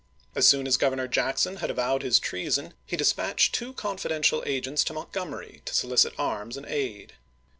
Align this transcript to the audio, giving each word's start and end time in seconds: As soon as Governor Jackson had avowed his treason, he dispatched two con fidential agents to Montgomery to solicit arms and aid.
As 0.33 0.47
soon 0.47 0.65
as 0.65 0.77
Governor 0.77 1.07
Jackson 1.07 1.57
had 1.57 1.69
avowed 1.69 2.01
his 2.01 2.17
treason, 2.17 2.73
he 2.87 2.97
dispatched 2.97 3.53
two 3.53 3.71
con 3.73 3.97
fidential 3.97 4.41
agents 4.47 4.83
to 4.85 4.93
Montgomery 4.93 5.61
to 5.65 5.75
solicit 5.75 6.15
arms 6.17 6.57
and 6.57 6.65
aid. 6.65 7.13